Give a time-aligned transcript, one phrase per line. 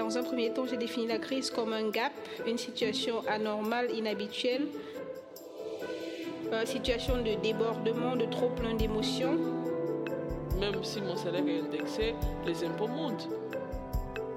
[0.00, 2.12] Dans un premier temps, j'ai défini la crise comme un gap,
[2.46, 4.66] une situation anormale, inhabituelle,
[6.50, 9.36] une situation de débordement, de trop plein d'émotions.
[10.58, 12.14] Même si mon salaire est indexé,
[12.46, 13.28] les impôts montent.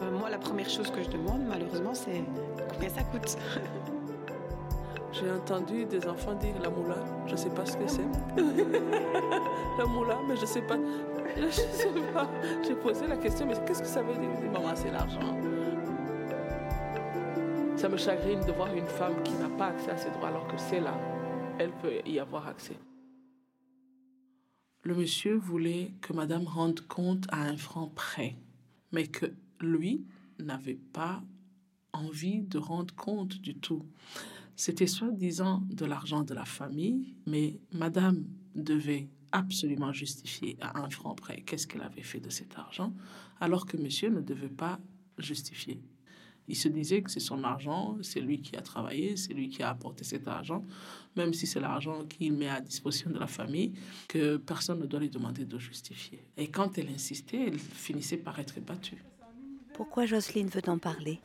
[0.01, 2.23] Euh, moi, la première chose que je demande, malheureusement, c'est
[2.69, 3.37] combien ça coûte.
[5.13, 8.01] J'ai entendu des enfants dire la moula, je ne sais pas ce que c'est.
[9.77, 10.77] la moula, mais je ne sais pas.
[11.35, 12.29] Je sais pas.
[12.65, 14.29] J'ai posé la question, mais qu'est-ce que ça veut dire?
[14.75, 15.37] C'est l'argent.
[17.75, 20.47] Ça me chagrine de voir une femme qui n'a pas accès à ses droits alors
[20.47, 20.97] que c'est là.
[21.59, 22.77] Elle peut y avoir accès.
[24.83, 28.35] Le monsieur voulait que madame rende compte à un franc près,
[28.91, 29.27] mais que
[29.59, 30.05] lui
[30.39, 31.21] n'avait pas
[31.93, 33.85] envie de rendre compte du tout.
[34.55, 38.23] C'était soi-disant de l'argent de la famille, mais madame
[38.55, 42.93] devait absolument justifier à un franc près qu'est-ce qu'elle avait fait de cet argent,
[43.41, 44.79] alors que monsieur ne devait pas
[45.17, 45.81] justifier?
[46.47, 49.63] Il se disait que c'est son argent, c'est lui qui a travaillé, c'est lui qui
[49.63, 50.63] a apporté cet argent,
[51.15, 53.73] même si c'est l'argent qu'il met à disposition de la famille,
[54.09, 56.25] que personne ne doit lui demander de justifier.
[56.37, 59.03] Et quand elle insistait, elle finissait par être battue.
[59.73, 61.19] Pourquoi Jocelyne veut en parler?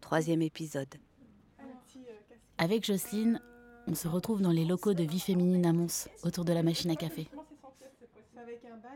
[0.00, 0.94] Troisième épisode.
[2.58, 3.40] Avec Jocelyne,
[3.86, 6.90] on se retrouve dans les locaux de Vie Féminine à Mons, autour de la machine
[6.90, 7.28] à café.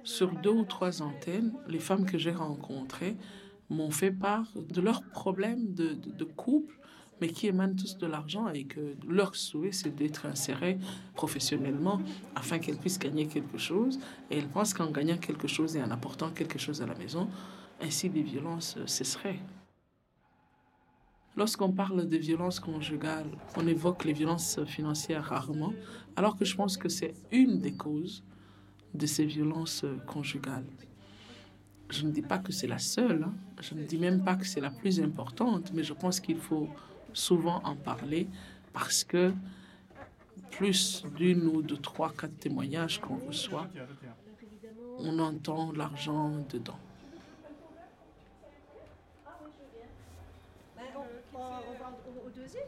[0.04, 3.16] Sur deux ou trois antennes, les femmes que j'ai rencontrées
[3.70, 6.78] m'ont fait part de leurs problèmes de, couple,
[7.20, 10.78] mais qui émanent tous de l'argent et que leur souhait, c'est d'être insérées
[11.14, 12.00] professionnellement
[12.34, 13.98] afin qu'elles puissent gagner quelque chose.
[14.30, 17.28] Et elles pensent qu'en gagnant quelque chose et en apportant quelque chose à la maison,
[17.80, 19.40] ainsi les violences cesseraient.
[21.36, 25.74] Lorsqu'on parle de violences conjugales, on évoque les violences financières rarement,
[26.16, 28.24] alors que je pense que c'est une des causes
[28.94, 30.64] de ces violences conjugales.
[31.90, 33.34] Je ne dis pas que c'est la seule, hein.
[33.60, 36.70] je ne dis même pas que c'est la plus importante, mais je pense qu'il faut
[37.12, 38.28] souvent en parler
[38.72, 39.34] parce que
[40.50, 43.68] plus d'une ou de trois, quatre témoignages qu'on reçoit,
[44.98, 46.78] on entend l'argent dedans.
[52.26, 52.66] au deuxième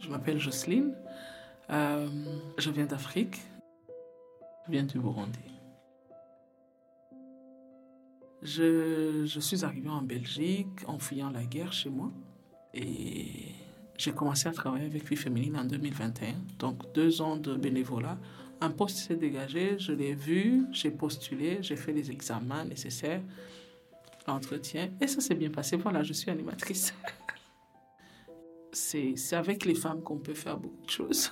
[0.00, 0.94] Je m'appelle Jocelyne,
[1.70, 2.08] euh,
[2.58, 3.40] je viens d'Afrique,
[4.66, 5.51] je viens du Burundi.
[8.42, 12.10] Je, suis arrivée en Belgique en fuyant la guerre chez moi
[12.74, 13.54] et
[13.96, 16.34] j'ai commencé à travailler avec Vie Féminine en 2021.
[16.58, 18.18] Donc deux ans de bénévolat.
[18.60, 23.22] Un poste s'est dégagé, je l'ai vu, j'ai postulé, j'ai fait les examens nécessaires,
[24.26, 25.76] l'entretien et ça s'est bien passé.
[25.76, 26.94] Voilà, je suis animatrice.
[28.72, 31.30] C'est avec les femmes qu'on peut faire beaucoup de choses.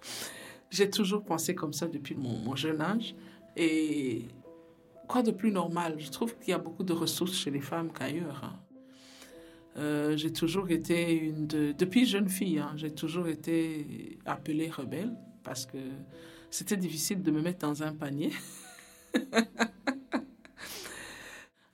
[0.70, 3.14] j'ai toujours pensé comme ça depuis mon, mon jeune âge
[3.56, 4.28] et
[5.10, 5.96] quoi de plus normal?
[5.98, 8.42] Je trouve qu'il y a beaucoup de ressources chez les femmes qu'ailleurs.
[8.44, 8.60] Hein.
[9.76, 15.12] Euh, j'ai toujours été une de, depuis jeune fille, hein, j'ai toujours été appelée rebelle
[15.42, 15.78] parce que
[16.50, 18.30] c'était difficile de me mettre dans un panier.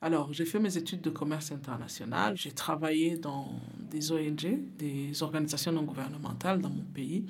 [0.01, 2.37] Alors, j'ai fait mes études de commerce international.
[2.37, 3.61] J'ai travaillé dans
[3.91, 7.27] des ONG, des organisations non gouvernementales dans mon pays.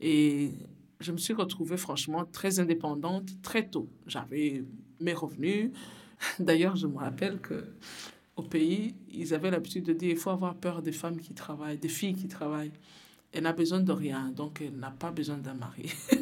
[0.00, 0.52] Et
[1.00, 3.88] je me suis retrouvée franchement très indépendante très tôt.
[4.06, 4.64] J'avais
[5.00, 5.70] mes revenus.
[6.38, 7.64] D'ailleurs, je me rappelle que
[8.36, 11.78] au pays, ils avaient l'habitude de dire il faut avoir peur des femmes qui travaillent,
[11.78, 12.72] des filles qui travaillent.
[13.32, 15.92] Elle n'a besoin de rien, donc elle n'a pas besoin d'un mari.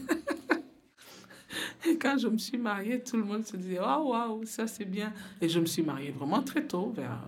[1.87, 4.85] Et quand je me suis mariée, tout le monde se disait waouh, waouh, ça c'est
[4.85, 5.13] bien.
[5.41, 7.21] Et je me suis mariée vraiment très tôt, vers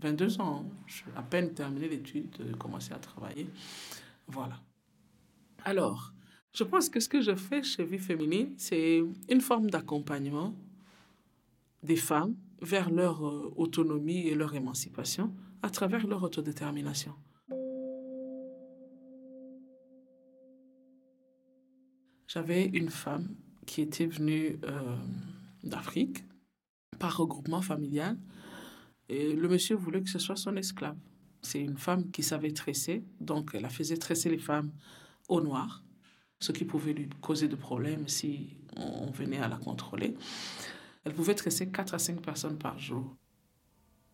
[0.00, 0.64] 22 ans.
[0.86, 3.48] J'ai à peine terminé l'étude, commencé à travailler.
[4.28, 4.60] Voilà.
[5.64, 6.14] Alors,
[6.54, 10.54] je pense que ce que je fais chez Vie Féminine, c'est une forme d'accompagnement
[11.82, 17.12] des femmes vers leur euh, autonomie et leur émancipation à travers leur autodétermination.
[22.28, 23.34] J'avais une femme
[23.66, 24.96] qui était venue euh,
[25.64, 26.24] d'Afrique
[26.98, 28.16] par regroupement familial
[29.08, 30.96] et le monsieur voulait que ce soit son esclave.
[31.42, 34.72] C'est une femme qui savait tresser, donc elle a faisait tresser les femmes
[35.28, 35.83] au noir
[36.44, 40.14] ce qui pouvait lui causer de problèmes si on venait à la contrôler.
[41.04, 43.16] Elle pouvait tresser 4 à 5 personnes par jour.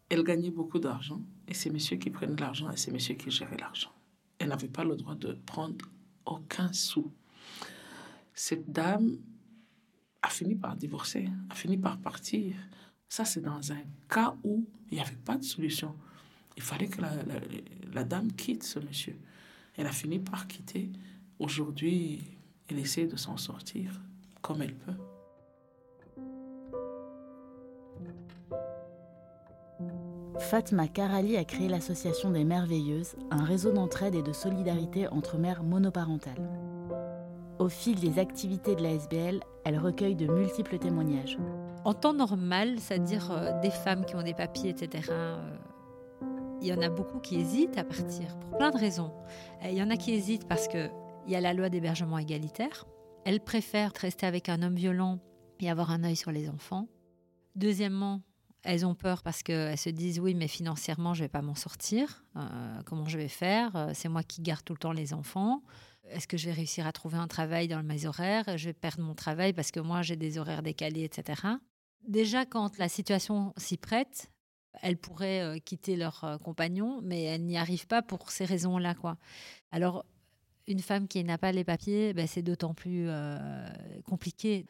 [0.09, 3.57] Elle gagnait beaucoup d'argent et c'est monsieur qui prenait l'argent et c'est monsieur qui gérait
[3.57, 3.93] l'argent.
[4.39, 5.85] Elle n'avait pas le droit de prendre
[6.25, 7.13] aucun sou.
[8.33, 9.19] Cette dame
[10.23, 12.55] a fini par divorcer, a fini par partir.
[13.09, 15.97] Ça, c'est dans un cas où il n'y avait pas de solution.
[16.57, 17.01] Il fallait que
[17.93, 19.19] la, dame quitte ce monsieur.
[19.77, 20.91] Elle a fini par quitter.
[21.41, 22.21] Aujourd'hui,
[22.69, 23.99] elle essaie de s'en sortir
[24.43, 24.93] comme elle peut.
[30.39, 35.63] Fatma Karali a créé l'association des Merveilleuses, un réseau d'entraide et de solidarité entre mères
[35.63, 36.47] monoparentales.
[37.59, 41.39] Au fil des activités de la SBL, elle recueille de multiples témoignages.
[41.87, 45.39] En temps normal, c'est-à-dire euh, des femmes qui ont des papiers, etc., euh,
[46.61, 49.13] il y en a beaucoup qui hésitent à partir pour plein de raisons.
[49.65, 50.69] Il y en a qui hésitent parce
[51.23, 52.87] qu'il y a la loi d'hébergement égalitaire.
[53.25, 55.19] Elles préfèrent rester avec un homme violent
[55.61, 56.89] et avoir un œil sur les enfants.
[57.55, 58.23] Deuxièmement,
[58.63, 62.25] elles ont peur parce qu'elles se disent oui, mais financièrement, je vais pas m'en sortir.
[62.37, 63.75] Euh, comment je vais faire?
[63.77, 65.63] Euh, C'est moi qui garde tout le temps les enfants.
[66.09, 69.03] Est-ce que je vais réussir à trouver un travail dans mes horaires Je vais perdre
[69.03, 71.43] mon travail parce que moi, j'ai des horaires décalés, etc.
[72.07, 74.31] Déjà, quand la situation s'y prête,
[74.83, 78.95] elles pourraient euh, quitter leur compagnon, mais elles n'y arrivent pas pour ces raisons-là.
[79.73, 80.05] Alors,
[80.71, 83.09] une femme qui n'a pas les papiers, ben, c'est d'autant plus
[84.05, 84.67] compliqué.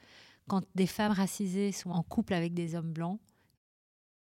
[0.49, 3.21] Quand des femmes racisées sont en couple avec des hommes blancs,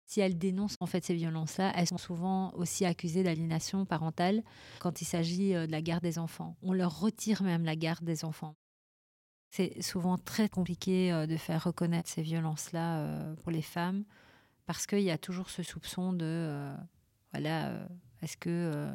[0.08, 4.42] si elles dénoncent en fait ces violences-là, elles sont souvent aussi accusées d'aliénation parentale
[4.80, 6.56] quand il s'agit euh, de la garde des enfants.
[6.62, 8.56] On leur retire même la garde des enfants.
[9.50, 14.04] C'est souvent très compliqué euh, de faire reconnaître ces violences-là euh, pour les femmes
[14.64, 16.72] parce qu'il y a toujours ce soupçon de
[17.32, 17.86] voilà,
[18.22, 18.90] est-ce que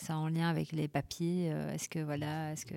[0.00, 2.74] ça en lien avec les papiers Est-ce que voilà, est-ce que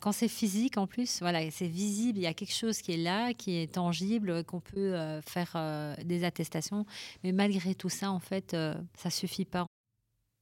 [0.00, 2.96] quand c'est physique, en plus, voilà, c'est visible, il y a quelque chose qui est
[2.96, 6.86] là, qui est tangible, qu'on peut euh, faire euh, des attestations.
[7.24, 9.66] Mais malgré tout ça, en fait, euh, ça suffit pas.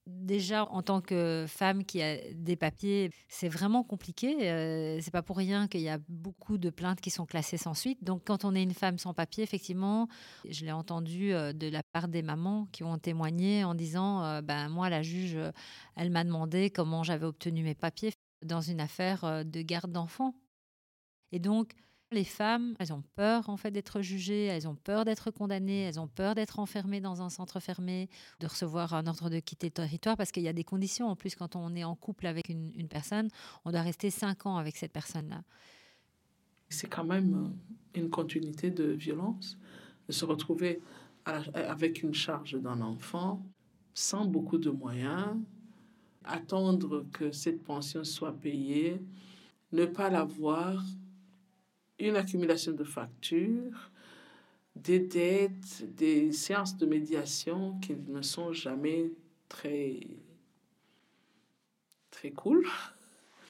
[0.06, 4.98] Déjà, en tant que femme qui a des papiers, c'est vraiment compliqué.
[5.00, 8.04] c'est pas pour rien qu'il y a beaucoup de plaintes qui sont classées sans suite.
[8.04, 10.08] Donc, quand on est une femme sans papier, effectivement,
[10.48, 14.90] je l'ai entendu de la part des mamans qui ont témoigné en disant ben, Moi,
[14.90, 15.38] la juge,
[15.96, 18.12] elle m'a demandé comment j'avais obtenu mes papiers
[18.44, 20.34] dans une affaire euh, de garde d'enfants.
[21.32, 21.72] Et donc,
[22.14, 26.00] les femmes, elles ont peur en fait d'être jugées, elles ont peur d'être condamnées, elles
[26.00, 28.08] ont peur d'être enfermées dans un centre fermé,
[28.40, 31.08] de recevoir un ordre de quitter le territoire, parce qu'il y a des conditions.
[31.08, 33.28] En plus, quand on est en couple avec une, une personne,
[33.64, 35.42] on doit rester cinq ans avec cette personne-là.
[36.68, 39.58] C'est quand même euh, une continuité de violence,
[40.08, 40.80] de se retrouver
[41.24, 43.42] avec une charge d'un enfant
[43.94, 45.36] sans beaucoup de moyens,
[46.24, 49.00] attendre que cette pension soit payée,
[49.72, 50.82] ne pas l'avoir,
[51.98, 53.90] une accumulation de factures,
[54.74, 59.12] des dettes, des séances de médiation qui ne sont jamais
[59.48, 60.00] très,
[62.10, 62.66] très cool.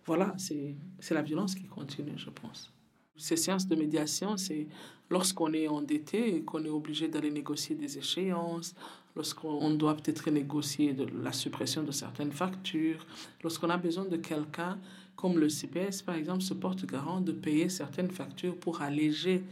[0.07, 0.75] Voilà, c'est
[1.11, 2.71] la violence qui continue, je pense.
[3.17, 4.67] Ces séances de médiation, c'est
[5.09, 8.75] lorsqu'on est endetté et qu'on est obligé d'aller négocier des échéances,
[9.17, 13.07] lorsqu'on doit peut-être négocier la suppression de certaines factures,
[13.43, 14.79] lorsqu'on a besoin de quelqu'un
[15.17, 19.45] comme le CPS, par exemple, se porte garant de payer certaines factures pour alléger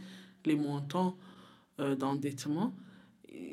[0.45, 1.15] les montants
[1.79, 2.73] euh, d'endettement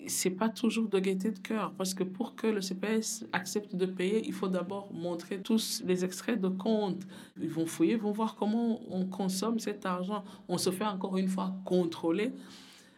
[0.06, 3.86] c'est pas toujours de gaieté de cœur parce que pour que le CPS accepte de
[3.86, 7.06] payer, il faut d'abord montrer tous les extraits de compte.
[7.40, 10.24] Ils vont fouiller, vont voir comment on consomme cet argent.
[10.48, 12.32] On se fait encore une fois contrôler.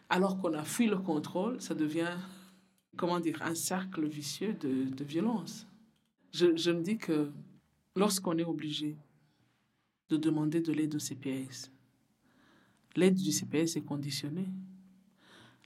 [0.09, 2.17] Alors qu'on a fui le contrôle, ça devient,
[2.97, 5.67] comment dire, un cercle vicieux de, de violence.
[6.31, 7.31] Je, je me dis que
[7.95, 8.97] lorsqu'on est obligé
[10.09, 11.71] de demander de l'aide au CPS,
[12.95, 14.47] l'aide du CPS est conditionnée.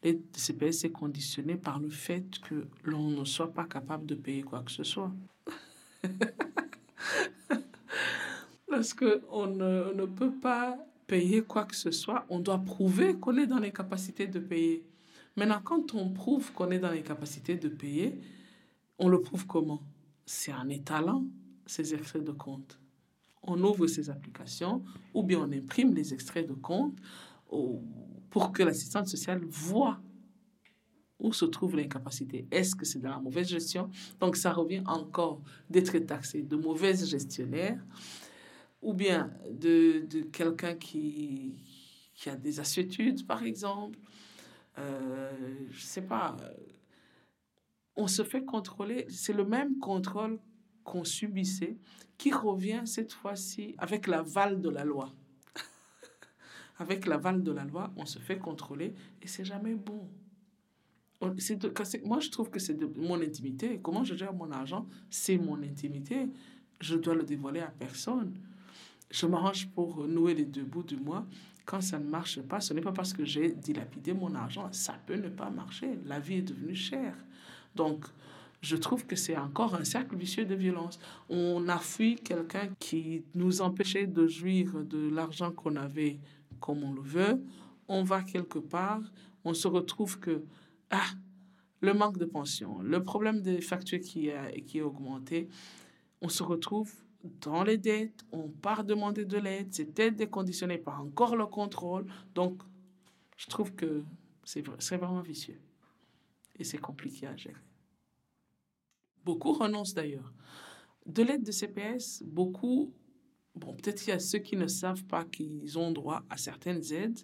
[0.03, 4.15] L'aide de CPS est conditionnée par le fait que l'on ne soit pas capable de
[4.15, 5.11] payer quoi que ce soit.
[8.69, 13.47] Lorsqu'on ne, ne peut pas payer quoi que ce soit, on doit prouver qu'on est
[13.47, 14.85] dans les capacités de payer.
[15.35, 18.19] Maintenant, quand on prouve qu'on est dans les capacités de payer,
[18.99, 19.81] on le prouve comment?
[20.25, 21.23] C'est en étalant
[21.67, 22.79] ces extraits de compte.
[23.43, 24.83] On ouvre ces applications
[25.13, 26.97] ou bien on imprime les extraits de compte
[28.29, 29.99] pour que l'assistante sociale voit
[31.19, 32.47] où se trouve l'incapacité.
[32.51, 33.89] Est-ce que c'est dans la mauvaise gestion?
[34.19, 37.83] Donc ça revient encore d'être taxé de mauvaise gestionnaire
[38.81, 41.55] ou bien de, de quelqu'un qui,
[42.13, 43.97] qui a des assuétudes, par exemple.
[44.77, 45.31] Euh,
[45.71, 46.37] je ne sais pas.
[47.95, 49.07] On se fait contrôler.
[49.09, 50.39] C'est le même contrôle
[50.87, 51.75] qu'on subissait
[52.17, 55.13] qui revient cette fois-ci avec l'aval de la loi
[56.79, 60.07] avec l'aval de la loi, on se fait contrôler et c'est jamais bon.
[61.21, 63.79] moi, je trouve que c'est de mon intimité.
[63.83, 66.29] Comment je gère mon argent, c'est mon intimité.
[66.79, 68.33] je dois le dévoiler à personne.
[69.11, 71.25] Je m'arrange pour nouer les deux bouts du mois.
[71.65, 74.69] Quand ça ne marche pas, ce n'est pas parce que j'ai dilapidé mon argent.
[74.71, 75.99] Ça peut ne pas marcher.
[76.05, 77.17] La vie est devenue chère.
[77.75, 78.05] Donc,
[78.61, 80.99] je trouve que c'est encore un cercle vicieux de violence.
[81.29, 86.19] On a fui quelqu'un qui nous empêchait de jouir de l'argent qu'on avait
[86.59, 87.43] comme on le veut.
[87.87, 89.01] On va quelque part,
[89.45, 90.43] on se retrouve que,
[90.89, 91.05] ah,
[91.81, 95.47] le manque de pension, le problème des factures qui a, qui est augmenté,
[96.21, 96.91] on se retrouve
[97.41, 102.07] dans les dettes, on part demander de l'aide, c'est aide déconditionnée par encore le contrôle.
[102.33, 102.61] Donc,
[103.37, 104.03] je trouve que
[104.43, 105.59] c'est vraiment vicieux
[106.57, 107.66] et c'est compliqué à gérer.
[109.27, 110.31] Beaucoup renoncent d'ailleurs.
[111.05, 112.93] De l'aide de CPS, beaucoup,
[113.55, 116.93] bon, peut-être qu'il y a ceux qui ne savent pas qu'ils ont droit à certaines
[116.93, 117.19] aides,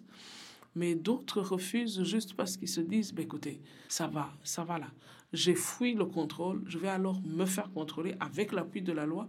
[0.74, 4.88] mais d'autres refusent juste parce qu'ils se disent, bah, écoutez, ça va, ça va là.
[5.32, 9.26] J'ai fui le contrôle, je vais alors me faire contrôler avec l'appui de la loi,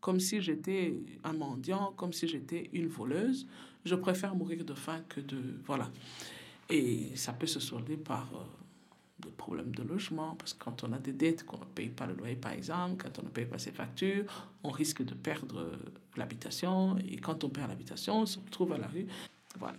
[0.00, 3.46] comme si j'étais un mendiant, comme si j'étais une voleuse.
[3.84, 5.60] Je préfère mourir de faim que de...
[5.64, 5.92] Voilà.
[6.70, 8.65] Et ça peut se solder par euh,
[9.18, 12.06] des problèmes de logement, parce que quand on a des dettes, qu'on ne paye pas
[12.06, 14.24] le loyer par exemple, quand on ne paye pas ses factures,
[14.62, 15.76] on risque de perdre euh,
[16.16, 19.06] l'habitation, et quand on perd l'habitation, on se retrouve à la rue.
[19.58, 19.78] Voilà.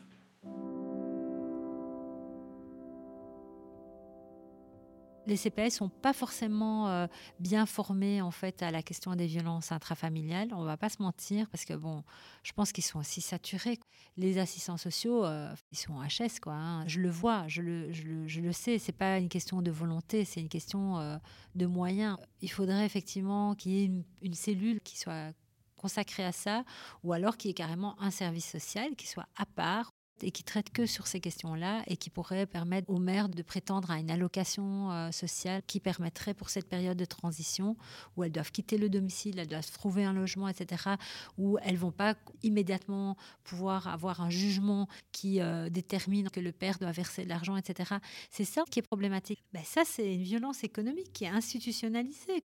[5.28, 7.06] Les CPS sont pas forcément euh,
[7.40, 10.50] bien formés en fait à la question des violences intrafamiliales.
[10.54, 12.04] On va pas se mentir parce que bon,
[12.44, 13.78] je pense qu'ils sont aussi saturés.
[14.16, 16.54] Les assistants sociaux, euh, ils sont HS quoi.
[16.54, 16.88] Hein.
[16.88, 18.80] Je le vois, je le, je le, je le sais.
[18.80, 21.18] C'est pas une question de volonté, c'est une question euh,
[21.56, 22.18] de moyens.
[22.42, 25.34] Il faudrait effectivement qu'il y ait une, une cellule qui soit
[25.76, 26.64] consacrée à ça,
[27.04, 29.92] ou alors qu'il y ait carrément un service social qui soit à part
[30.24, 33.92] et qui traite que sur ces questions-là et qui pourrait permettre aux mères de prétendre
[33.92, 37.78] à une allocation euh, sociale qui permettrait pour cette période de transition
[38.16, 40.96] où elles doivent quitter le domicile, elles doivent trouver un logement, etc.,
[41.38, 46.78] où elles vont pas immédiatement pouvoir avoir un jugement qui euh, détermine que le père
[46.80, 47.96] doit verser de l'argent, etc.
[48.30, 49.44] C'est ça qui est problématique.
[49.54, 52.44] Ben ça, c'est une violence économique qui est institutionnalisée.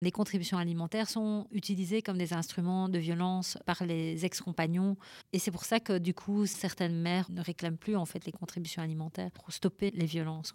[0.00, 4.96] Les contributions alimentaires sont utilisées comme des instruments de violence par les ex-compagnons.
[5.32, 8.30] Et c'est pour ça que, du coup, certaines mères ne réclament plus, en fait, les
[8.30, 10.54] contributions alimentaires pour stopper les violences.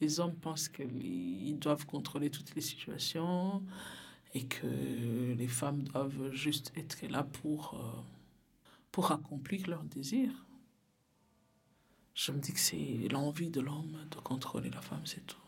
[0.00, 3.64] Les hommes pensent qu'ils doivent contrôler toutes les situations
[4.34, 8.00] et que les femmes doivent juste être là pour, euh,
[8.92, 10.46] pour accomplir leurs désirs.
[12.14, 15.41] Je me dis que c'est l'envie de l'homme de contrôler la femme, c'est tout.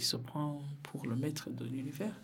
[0.00, 2.14] Il se prend pour le maître de l'univers.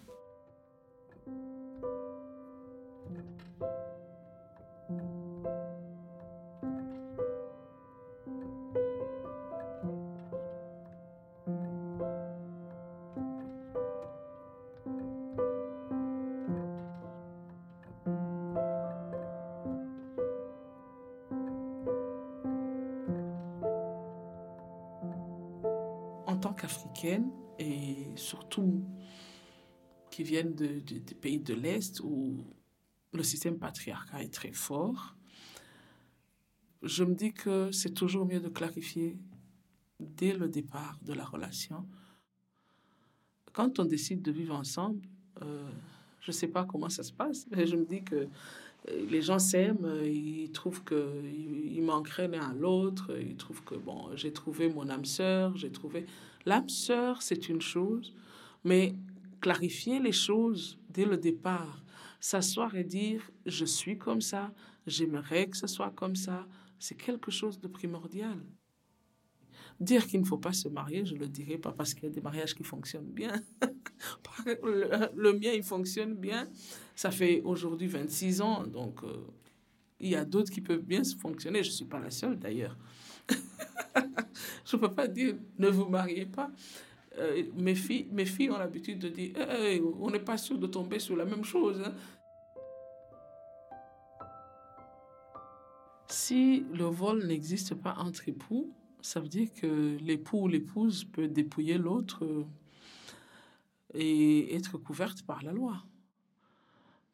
[26.26, 28.84] En tant qu'Africaine, et surtout
[30.10, 32.44] qui viennent de, des pays de l'Est où
[33.12, 35.16] le système patriarcal est très fort,
[36.82, 39.18] je me dis que c'est toujours mieux de clarifier
[40.00, 41.86] dès le départ de la relation.
[43.52, 45.00] Quand on décide de vivre ensemble,
[45.42, 45.70] euh,
[46.20, 48.28] je ne sais pas comment ça se passe, mais je me dis que
[49.08, 54.32] les gens s'aiment, ils trouvent qu'il manquerait l'un à l'autre, ils trouvent que, bon, j'ai
[54.32, 56.06] trouvé mon âme sœur, j'ai trouvé...
[56.44, 58.14] L'âme sœur, c'est une chose,
[58.62, 58.94] mais
[59.40, 61.82] clarifier les choses dès le départ,
[62.20, 64.52] s'asseoir et dire je suis comme ça,
[64.86, 66.46] j'aimerais que ce soit comme ça,
[66.78, 68.38] c'est quelque chose de primordial.
[69.78, 72.06] Dire qu'il ne faut pas se marier, je ne le dirai pas parce qu'il y
[72.06, 73.42] a des mariages qui fonctionnent bien.
[74.46, 76.48] le, mien, il fonctionne bien.
[76.94, 79.26] Ça fait aujourd'hui 26 ans, donc euh,
[80.00, 81.62] il y a d'autres qui peuvent bien fonctionner.
[81.62, 82.76] Je ne suis pas la seule d'ailleurs.
[84.64, 86.50] je ne peux pas dire ne vous mariez pas.
[87.18, 89.32] Euh, mes, filles, mes filles ont l'habitude de dire
[90.00, 91.82] on n'est pas sûr de tomber sur la même chose.
[91.84, 91.92] Hein.
[96.08, 98.72] Si le vol n'existe pas entre époux,
[99.06, 102.44] ça veut dire que l'époux ou l'épouse peut dépouiller l'autre euh,
[103.94, 105.84] et être couverte par la loi.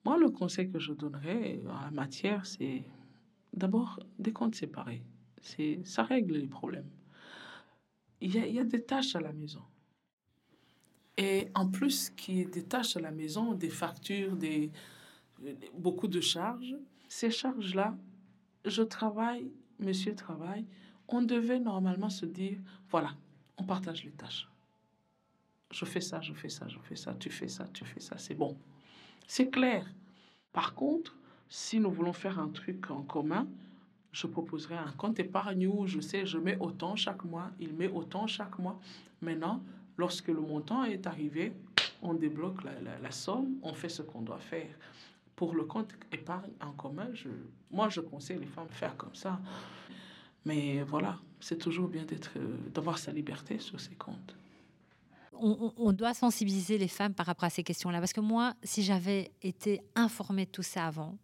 [0.04, 2.82] Moi, le conseil que je donnerais en la matière, c'est
[3.52, 5.02] d'abord des comptes séparés.
[5.84, 6.88] Ça règle les problèmes
[8.22, 9.62] il y, a, des tâches à la maison.
[11.18, 14.70] Et en plus qu'il y ait des tâches à la maison, des factures, des,
[15.76, 16.76] beaucoup de charges,
[17.08, 17.98] ces charges-là,
[18.64, 20.64] je travaille, monsieur travaille,
[21.08, 22.58] on devait normalement se dire,
[22.90, 23.14] voilà,
[23.58, 24.48] on partage les tâches.
[25.70, 28.18] je fais ça, je fais ça, je fais ça, tu fais ça, tu fais ça,
[28.18, 28.56] c'est bon.
[29.26, 29.86] C'est clair.
[30.52, 31.16] Par contre,
[31.48, 33.46] si nous voulons faire un truc en commun,
[34.12, 37.88] je proposerai un compte épargne où je sais, je mets autant chaque mois, il met
[37.88, 38.78] autant chaque mois.
[39.22, 39.62] Maintenant,
[39.96, 41.54] lorsque le montant est arrivé,
[42.02, 44.68] on débloque la, la- somme, on fait ce qu'on doit faire.
[45.36, 47.28] Pour le compte épargne en commun, je,
[47.70, 49.40] moi, je conseille les femmes de faire comme ça.
[50.44, 52.04] Mais voilà, c'est toujours bien
[52.36, 54.34] euh, d'avoir sa liberté sur ces comptes.
[55.32, 57.98] on, doit sensibiliser les femmes par rapport à ces questions-là.
[57.98, 61.16] Parce que moi, si j'avais été informée de tout ça avant,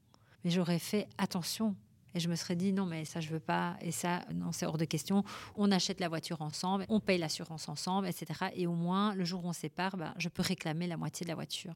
[0.45, 1.75] mais j'aurais fait attention.
[2.15, 3.77] Et je me serais dit, non, mais ça, je veux pas.
[3.81, 5.25] Et ça, non, c'est hors de question.
[5.57, 8.47] On achète la voiture ensemble, on paye l'assurance ensemble, etc.
[8.55, 11.29] Et au moins, le jour où on sépare, ben, je peux réclamer la moitié de
[11.29, 11.75] la voiture.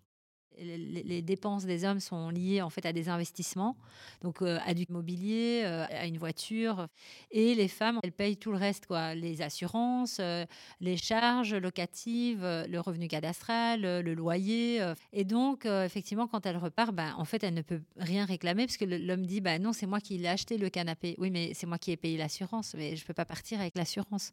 [0.63, 3.77] Les, dépenses des hommes sont liées en fait à des investissements,
[4.23, 6.89] donc euh, à du mobilier, euh, à une voiture,
[7.31, 10.45] et les femmes elles payent tout le reste quoi, les assurances, euh,
[10.81, 14.93] les charges locatives, le revenu cadastral, le loyer.
[15.13, 18.77] Et donc, effectivement, quand elle repart, ben, en fait, elle ne peut rien réclamer parce
[18.77, 21.15] que l'homme dit bah, non, c'est moi qui l'ai acheté le canapé.
[21.19, 24.33] Oui, mais c'est moi qui ai payé l'assurance, mais je peux pas partir avec l'assurance.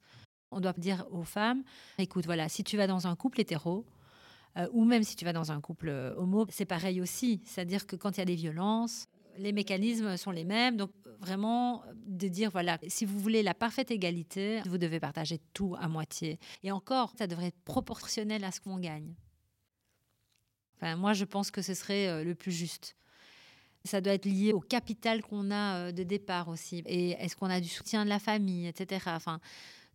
[0.52, 1.64] On doit dire aux femmes
[2.00, 3.86] écoute, voilà, si tu vas dans un couple hétéro,
[4.58, 7.42] euh, ou même si tu vas dans un couple euh, homo, c'est pareil aussi.
[7.46, 10.76] C'est-à-dire que quand il y a des violences, les mécanismes sont les mêmes.
[10.76, 15.76] Donc, vraiment, de dire, voilà, si vous voulez la parfaite égalité, vous devez partager tout
[15.80, 16.40] à moitié.
[16.64, 19.14] Et encore, ça devrait être proportionnel à ce qu'on gagne.
[20.76, 22.96] Enfin, moi, je pense que ce serait euh, le plus juste.
[23.86, 26.84] Ça doit être lié au capital qu'on a de départ aussi.
[26.86, 29.06] Et est-ce qu'on a du soutien de la famille, etc.
[29.08, 29.40] Enfin,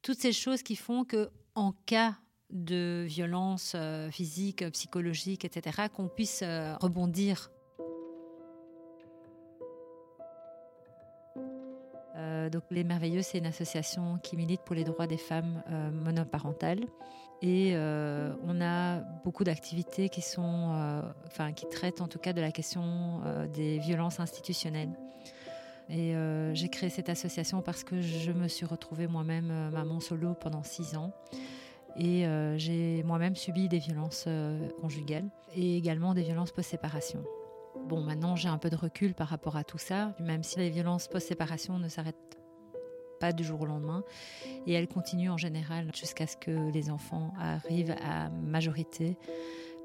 [0.00, 2.16] toutes ces choses qui font que, en cas
[2.50, 7.50] de violence euh, physique, psychologique, etc., qu'on puisse euh, rebondir.
[12.16, 15.62] Euh, donc, Les Merveilleux, c'est une association qui milite pour les droits des femmes
[16.04, 16.84] monoparentales.
[17.42, 22.52] Et on a beaucoup d'activités qui sont, enfin, qui traitent en tout cas de la
[22.52, 23.20] question
[23.52, 24.96] des violences institutionnelles.
[25.90, 26.14] Et
[26.54, 30.96] j'ai créé cette association parce que je me suis retrouvée moi-même maman solo pendant six
[30.96, 31.12] ans.
[31.96, 37.24] Et euh, j'ai moi-même subi des violences euh, conjugales et également des violences post-séparation.
[37.88, 40.70] Bon, maintenant j'ai un peu de recul par rapport à tout ça, même si les
[40.70, 42.38] violences post-séparation ne s'arrêtent
[43.20, 44.02] pas du jour au lendemain.
[44.66, 49.16] Et elles continuent en général jusqu'à ce que les enfants arrivent à majorité.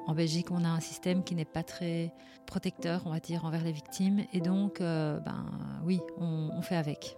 [0.08, 2.12] En Belgique, on a un système qui n'est pas très
[2.48, 4.26] protecteur, on va dire, envers les victimes.
[4.34, 5.46] Et donc, euh, ben
[5.84, 7.16] oui, on, on fait avec.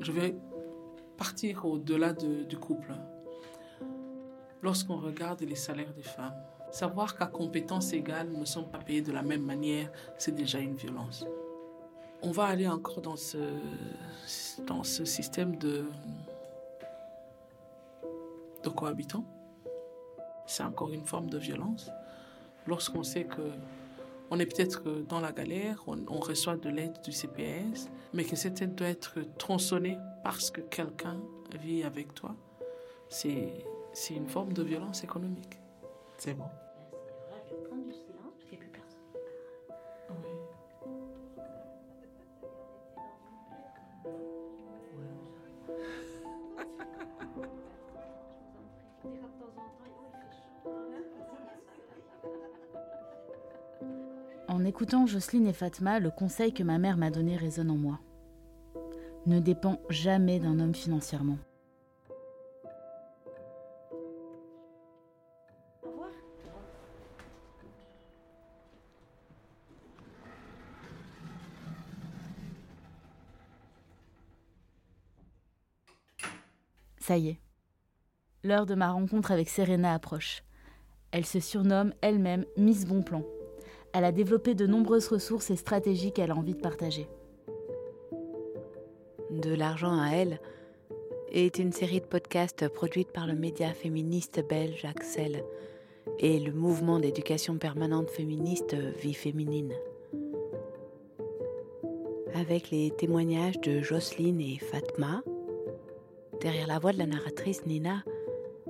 [0.00, 0.34] Je vais
[1.16, 2.92] partir au-delà de- du couple.
[4.62, 6.34] Lorsqu'on regarde les salaires des femmes,
[6.72, 10.58] savoir qu'à compétences égales, nous ne sommes pas payés de la même manière, c'est déjà
[10.58, 11.24] une violence.
[12.22, 13.38] On va aller encore dans ce,
[14.66, 15.84] dans ce système de,
[18.64, 19.24] de cohabitants.
[20.46, 21.90] C'est encore une forme de violence.
[22.66, 23.42] Lorsqu'on sait que
[24.28, 28.60] on est peut-être dans la galère, on reçoit de l'aide du CPS, mais que cette
[28.60, 31.20] aide doit être tronçonnée parce que quelqu'un
[31.60, 32.34] vit avec toi,
[33.08, 35.56] c'est c'est une forme de violence économique.
[36.18, 36.46] C'est bon.
[54.48, 58.00] En écoutant Jocelyne et Fatma, le conseil que ma mère m'a donné résonne en moi.
[59.26, 61.38] Ne dépend jamais d'un homme financièrement.
[77.00, 77.40] Ça y est.
[78.44, 80.42] L'heure de ma rencontre avec Serena approche.
[81.10, 83.24] Elle se surnomme elle-même Miss Bon Plan.
[83.92, 87.08] Elle a développé de nombreuses ressources et stratégies qu'elle a envie de partager.
[89.42, 90.40] De l'argent à elle
[91.30, 95.44] est une série de podcasts produite par le média féministe belge Axel
[96.18, 99.74] et le mouvement d'éducation permanente féministe Vie féminine.
[102.34, 105.22] Avec les témoignages de Jocelyne et Fatma,
[106.40, 108.04] derrière la voix de la narratrice Nina,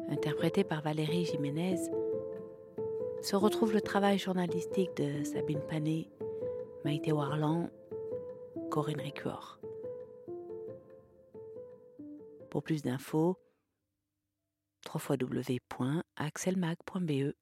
[0.08, 1.76] interprétée par Valérie Jiménez,
[3.22, 6.08] se retrouve le travail journalistique de Sabine Panet,
[6.84, 7.70] Maïté Warlan,
[8.68, 9.60] Corinne Ricuor.
[12.56, 13.36] Pour plus d'infos,
[14.88, 17.34] www.axelmag.be